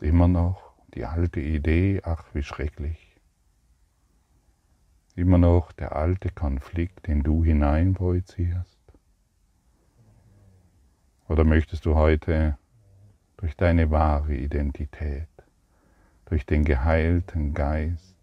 Immer 0.00 0.26
noch 0.26 0.72
die 0.92 1.04
alte 1.04 1.38
Idee, 1.38 2.00
ach 2.02 2.24
wie 2.34 2.42
schrecklich. 2.42 3.14
Immer 5.14 5.38
noch 5.38 5.70
der 5.70 5.94
alte 5.94 6.30
Konflikt, 6.30 7.06
den 7.06 7.22
du 7.22 7.44
hineinprojizierst? 7.44 8.80
Oder 11.28 11.44
möchtest 11.44 11.86
du 11.86 11.94
heute 11.94 12.58
durch 13.36 13.56
deine 13.56 13.92
wahre 13.92 14.34
Identität 14.34 15.28
durch 16.26 16.44
den 16.44 16.64
geheilten 16.64 17.54
Geist, 17.54 18.16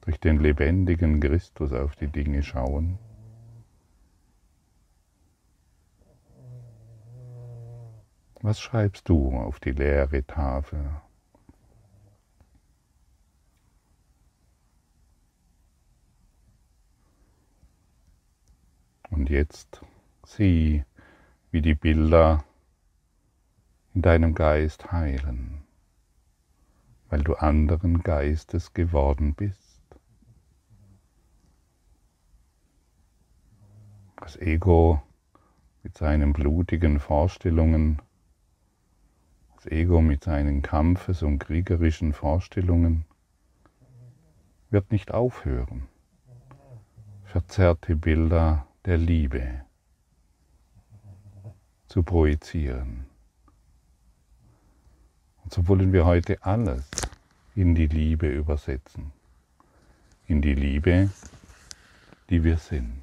durch 0.00 0.18
den 0.18 0.40
lebendigen 0.40 1.20
Christus 1.20 1.72
auf 1.72 1.96
die 1.96 2.08
Dinge 2.08 2.42
schauen. 2.42 2.98
Was 8.40 8.60
schreibst 8.60 9.08
du 9.08 9.36
auf 9.36 9.60
die 9.60 9.70
leere 9.70 10.24
Tafel? 10.26 10.90
Und 19.10 19.30
jetzt 19.30 19.82
sieh, 20.24 20.84
wie 21.50 21.60
die 21.60 21.74
Bilder 21.74 22.44
in 23.94 24.02
deinem 24.02 24.34
Geist 24.34 24.90
heilen 24.90 25.61
weil 27.12 27.22
du 27.22 27.34
anderen 27.34 28.02
Geistes 28.02 28.72
geworden 28.72 29.34
bist. 29.34 29.78
Das 34.16 34.38
Ego 34.38 35.02
mit 35.82 35.98
seinen 35.98 36.32
blutigen 36.32 37.00
Vorstellungen, 37.00 38.00
das 39.56 39.66
Ego 39.66 40.00
mit 40.00 40.24
seinen 40.24 40.62
Kampfes- 40.62 41.22
und 41.22 41.38
kriegerischen 41.38 42.14
Vorstellungen 42.14 43.04
wird 44.70 44.90
nicht 44.90 45.12
aufhören. 45.12 45.88
Verzerrte 47.24 47.94
Bilder 47.94 48.66
der 48.86 48.96
Liebe 48.96 49.66
zu 51.88 52.02
projizieren. 52.02 53.11
So 55.54 55.68
wollen 55.68 55.92
wir 55.92 56.06
heute 56.06 56.42
alles 56.46 56.88
in 57.54 57.74
die 57.74 57.86
Liebe 57.86 58.26
übersetzen. 58.26 59.12
In 60.26 60.40
die 60.40 60.54
Liebe, 60.54 61.10
die 62.30 62.42
wir 62.42 62.56
sind. 62.56 63.02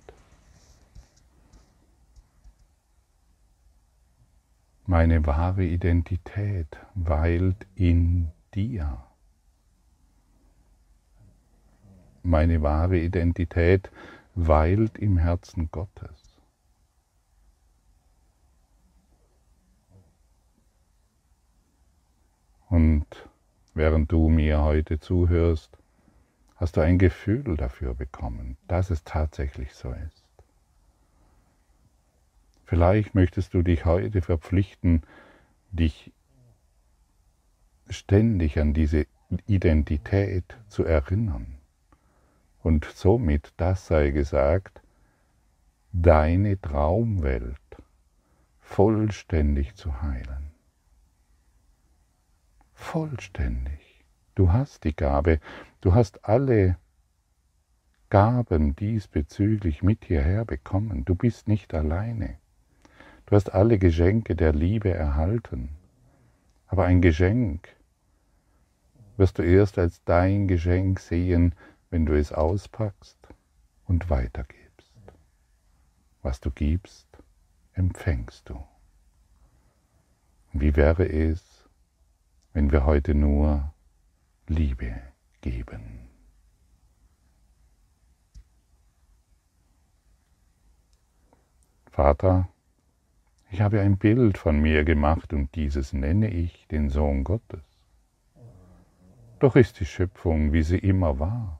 Meine 4.87 5.23
wahre 5.27 5.63
Identität 5.63 6.75
weilt 6.95 7.67
in 7.75 8.31
dir. 8.55 8.97
Meine 12.23 12.63
wahre 12.63 12.97
Identität 12.97 13.91
weilt 14.33 14.97
im 14.97 15.17
Herzen 15.19 15.69
Gottes. 15.71 16.28
Und 22.79 23.05
während 23.73 24.09
du 24.09 24.29
mir 24.29 24.61
heute 24.61 25.01
zuhörst, 25.01 25.77
hast 26.55 26.77
du 26.77 26.81
ein 26.81 26.97
Gefühl 26.97 27.57
dafür 27.57 27.93
bekommen, 27.93 28.55
dass 28.69 28.89
es 28.89 29.03
tatsächlich 29.03 29.73
so 29.73 29.91
ist. 29.91 30.23
Vielleicht 32.63 33.15
möchtest 33.15 33.53
du 33.53 33.63
dich 33.63 33.83
heute 33.83 34.21
verpflichten, 34.21 35.03
dich 35.71 36.13
ständig 37.89 38.57
an 38.59 38.73
diese 38.73 39.07
Identität 39.45 40.55
zu 40.69 40.85
erinnern. 40.85 41.57
Und 42.63 42.85
somit, 42.85 43.51
das 43.57 43.87
sei 43.87 44.11
gesagt, 44.11 44.81
deine 45.91 46.61
Traumwelt 46.61 47.59
vollständig 48.61 49.75
zu 49.75 50.01
heilen 50.01 50.48
vollständig. 52.79 54.05
Du 54.35 54.51
hast 54.51 54.83
die 54.83 54.95
Gabe, 54.95 55.39
du 55.81 55.93
hast 55.93 56.25
alle 56.25 56.77
Gaben 58.09 58.75
diesbezüglich 58.75 59.83
mit 59.83 60.05
hierher 60.05 60.45
bekommen. 60.45 61.05
Du 61.05 61.13
bist 61.13 61.47
nicht 61.47 61.73
alleine. 61.73 62.37
Du 63.27 63.35
hast 63.35 63.53
alle 63.53 63.77
Geschenke 63.77 64.35
der 64.35 64.53
Liebe 64.53 64.91
erhalten. 64.91 65.69
Aber 66.65 66.85
ein 66.85 67.01
Geschenk 67.01 67.67
wirst 69.17 69.37
du 69.37 69.43
erst 69.43 69.77
als 69.77 70.03
dein 70.05 70.47
Geschenk 70.47 70.99
sehen, 70.99 71.53
wenn 71.91 72.05
du 72.05 72.17
es 72.17 72.31
auspackst 72.31 73.17
und 73.85 74.09
weitergibst. 74.09 74.95
Was 76.21 76.39
du 76.39 76.49
gibst, 76.49 77.07
empfängst 77.73 78.49
du. 78.49 78.63
Wie 80.53 80.75
wäre 80.75 81.07
es, 81.07 81.48
wenn 82.53 82.71
wir 82.71 82.85
heute 82.85 83.15
nur 83.15 83.73
Liebe 84.47 84.95
geben. 85.41 86.09
Vater, 91.91 92.47
ich 93.51 93.61
habe 93.61 93.81
ein 93.81 93.97
Bild 93.97 94.37
von 94.37 94.59
mir 94.59 94.83
gemacht 94.83 95.33
und 95.33 95.53
dieses 95.55 95.91
nenne 95.91 96.29
ich 96.29 96.67
den 96.67 96.89
Sohn 96.89 97.23
Gottes. 97.23 97.63
Doch 99.39 99.55
ist 99.55 99.79
die 99.79 99.85
Schöpfung, 99.85 100.53
wie 100.53 100.63
sie 100.63 100.77
immer 100.77 101.19
war, 101.19 101.59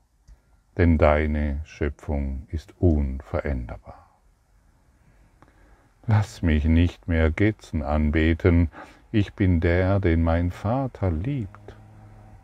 denn 0.78 0.98
deine 0.98 1.62
Schöpfung 1.66 2.48
ist 2.50 2.74
unveränderbar. 2.80 4.10
Lass 6.08 6.42
mich 6.42 6.66
nicht 6.66 7.08
mehr 7.08 7.32
Götzen 7.32 7.84
anbeten, 7.84 8.70
ich 9.12 9.34
bin 9.34 9.60
der, 9.60 10.00
den 10.00 10.24
mein 10.24 10.52
Vater 10.52 11.12
liebt. 11.12 11.76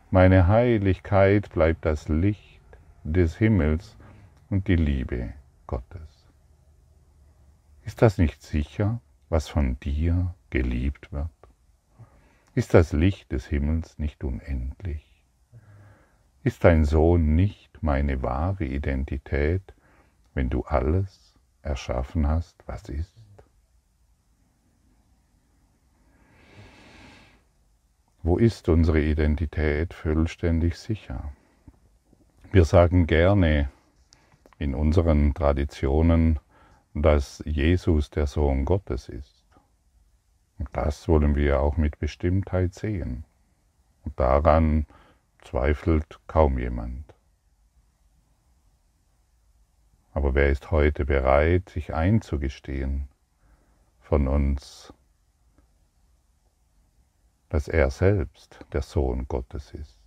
Meine 0.10 0.48
Heiligkeit 0.48 1.50
bleibt 1.52 1.86
das 1.86 2.10
Licht 2.10 2.62
des 3.04 3.38
Himmels 3.38 3.98
und 4.50 4.68
die 4.68 4.76
Liebe 4.76 5.34
Gottes. 5.68 6.26
Ist 7.84 8.02
das 8.02 8.18
nicht 8.18 8.42
sicher, 8.42 9.00
was 9.30 9.48
von 9.48 9.80
dir 9.80 10.34
geliebt 10.50 11.12
wird? 11.12 11.30
Ist 12.56 12.74
das 12.74 12.94
Licht 12.94 13.32
des 13.32 13.46
Himmels 13.46 14.00
nicht 14.00 14.24
unendlich? 14.24 15.06
Ist 16.44 16.64
dein 16.64 16.86
Sohn 16.86 17.36
nicht 17.36 17.84
meine 17.84 18.24
wahre 18.24 18.66
Identität, 18.66 19.74
wenn 20.34 20.50
du 20.50 20.64
alles 20.64 21.36
erschaffen 21.62 22.28
hast, 22.28 22.56
was 22.66 22.90
ist? 22.90 23.15
Wo 28.26 28.38
ist 28.38 28.70
unsere 28.70 29.00
Identität 29.00 29.94
vollständig 29.94 30.80
sicher? 30.80 31.32
Wir 32.52 32.66
sagen 32.66 33.06
gerne 33.06 33.70
in 34.58 34.74
unseren 34.74 35.36
Traditionen, 35.36 36.40
dass 36.96 37.44
Jesus 37.46 38.10
der 38.10 38.26
Sohn 38.26 38.66
Gottes 38.66 39.10
ist. 39.10 39.46
Und 40.58 40.70
das 40.74 41.08
wollen 41.08 41.36
wir 41.36 41.60
auch 41.60 41.78
mit 41.78 42.00
Bestimmtheit 42.00 42.74
sehen. 42.74 43.26
Und 44.06 44.20
daran 44.20 44.88
zweifelt 45.44 46.20
kaum 46.26 46.58
jemand. 46.58 47.14
Aber 50.14 50.34
wer 50.34 50.50
ist 50.50 50.72
heute 50.72 51.06
bereit, 51.06 51.70
sich 51.70 51.94
einzugestehen 51.94 53.08
von 54.00 54.28
uns, 54.28 54.92
dass 57.50 57.68
er 57.68 57.90
selbst 57.90 58.60
der 58.74 58.82
Sohn 58.82 59.28
Gottes 59.28 59.74
ist 59.74 60.00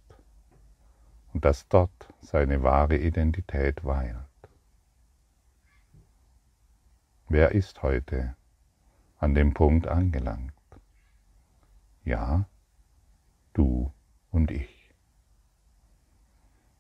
und 1.33 1.45
dass 1.45 1.69
dort 1.69 2.13
seine 2.21 2.63
wahre 2.63 2.97
Identität 2.97 3.85
weilt. 3.85 4.17
Wer 7.29 7.53
ist 7.53 7.83
heute 7.83 8.35
an 9.19 9.35
dem 9.35 9.53
Punkt 9.55 9.87
angelangt? 9.87 10.53
Ja, 12.05 12.49
du 13.53 13.93
und 14.31 14.51
ich. 14.51 14.91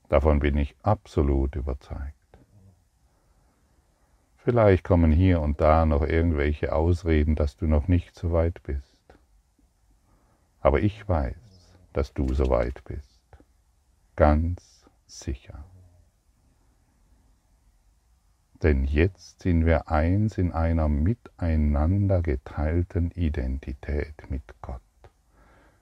Davon 0.08 0.38
bin 0.38 0.56
ich 0.56 0.74
absolut 0.82 1.54
überzeugt. 1.54 2.14
Vielleicht 4.38 4.84
kommen 4.84 5.12
hier 5.12 5.42
und 5.42 5.60
da 5.60 5.84
noch 5.84 6.02
irgendwelche 6.02 6.72
Ausreden, 6.72 7.34
dass 7.34 7.58
du 7.58 7.66
noch 7.66 7.88
nicht 7.88 8.14
so 8.14 8.32
weit 8.32 8.62
bist. 8.62 8.97
Aber 10.68 10.82
ich 10.82 11.08
weiß, 11.08 11.34
dass 11.94 12.12
du 12.12 12.34
so 12.34 12.50
weit 12.50 12.84
bist. 12.84 13.22
Ganz 14.16 14.84
sicher. 15.06 15.64
Denn 18.62 18.84
jetzt 18.84 19.40
sind 19.40 19.64
wir 19.64 19.90
eins 19.90 20.36
in 20.36 20.52
einer 20.52 20.90
miteinander 20.90 22.20
geteilten 22.20 23.12
Identität 23.12 24.12
mit 24.28 24.42
Gott, 24.60 24.82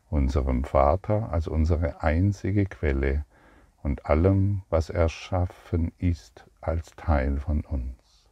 unserem 0.09 0.62
Vater 0.62 1.33
als 1.33 1.49
unsere 1.49 2.05
einzige 2.05 2.64
Quelle 2.64 3.25
und 3.83 4.07
allem, 4.07 4.62
was 4.70 4.88
erschaffen 4.88 5.90
ist, 5.99 6.46
als 6.61 6.94
Teil 6.94 7.40
von 7.40 7.62
uns. 7.62 8.29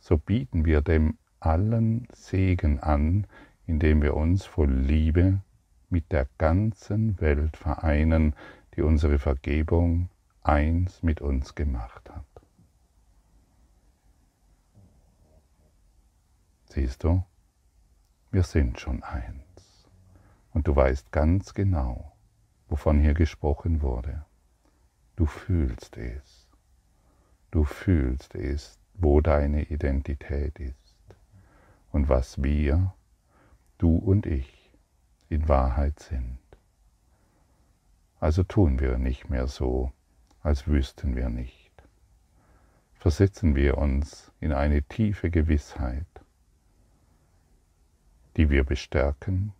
So 0.00 0.18
bieten 0.18 0.64
wir 0.64 0.80
dem 0.80 1.18
allen 1.38 2.08
Segen 2.12 2.80
an, 2.80 3.28
indem 3.66 4.02
wir 4.02 4.14
uns 4.14 4.44
voll 4.44 4.72
Liebe 4.72 5.40
mit 5.88 6.12
der 6.12 6.26
ganzen 6.38 7.20
Welt 7.20 7.56
vereinen, 7.56 8.34
die 8.74 8.82
unsere 8.82 9.18
Vergebung 9.18 10.08
eins 10.42 11.02
mit 11.02 11.20
uns 11.20 11.54
gemacht 11.54 12.10
hat. 12.10 12.24
Siehst 16.68 17.04
du, 17.04 17.24
wir 18.30 18.42
sind 18.42 18.78
schon 18.78 19.02
eins. 19.02 19.42
Und 20.52 20.68
du 20.68 20.76
weißt 20.76 21.12
ganz 21.12 21.54
genau, 21.54 22.12
wovon 22.68 23.00
hier 23.00 23.14
gesprochen 23.14 23.82
wurde. 23.82 24.24
Du 25.16 25.26
fühlst 25.26 25.96
es. 25.96 26.46
Du 27.50 27.64
fühlst 27.64 28.34
es, 28.34 28.78
wo 28.94 29.20
deine 29.20 29.62
Identität 29.64 30.58
ist 30.58 31.16
und 31.92 32.08
was 32.08 32.42
wir 32.42 32.92
du 33.78 33.96
und 33.96 34.26
ich 34.26 34.72
in 35.28 35.48
Wahrheit 35.48 36.00
sind. 36.00 36.38
Also 38.18 38.42
tun 38.42 38.80
wir 38.80 38.98
nicht 38.98 39.28
mehr 39.28 39.46
so, 39.46 39.92
als 40.42 40.66
wüssten 40.66 41.16
wir 41.16 41.28
nicht. 41.28 41.70
Versetzen 42.94 43.54
wir 43.54 43.78
uns 43.78 44.32
in 44.40 44.52
eine 44.52 44.82
tiefe 44.82 45.30
Gewissheit, 45.30 46.06
die 48.36 48.50
wir 48.50 48.64
bestärken, 48.64 49.52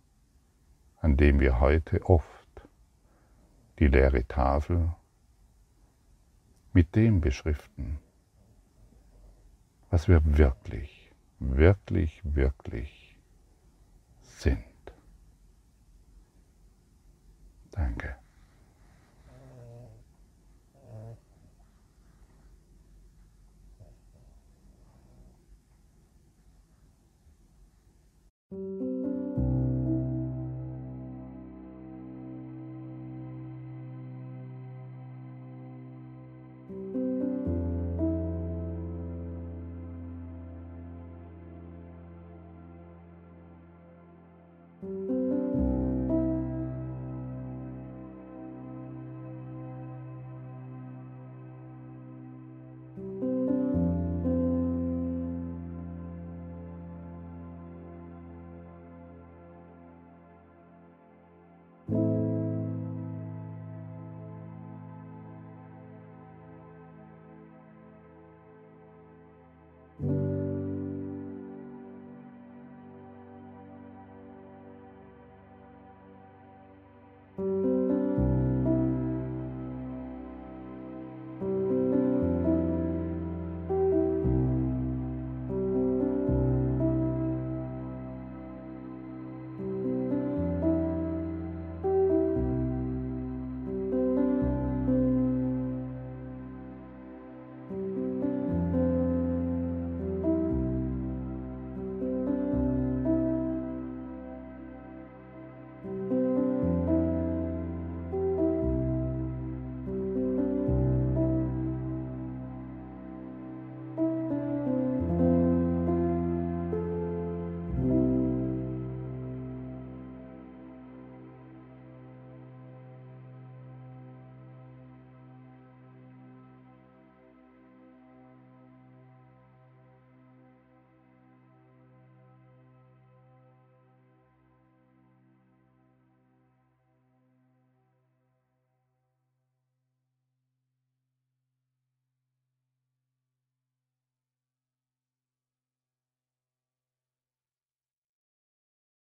an 0.99 1.17
dem 1.17 1.39
wir 1.39 1.59
heute 1.59 2.03
oft 2.05 2.27
die 3.79 3.87
leere 3.87 4.27
Tafel 4.27 4.91
mit 6.73 6.95
dem 6.95 7.21
beschriften, 7.21 7.99
was 9.89 10.07
wir 10.07 10.37
wirklich, 10.37 11.11
wirklich, 11.39 12.21
wirklich 12.23 13.06
sind. 14.37 14.63
Danke. 17.71 18.15
Musik 28.51 28.96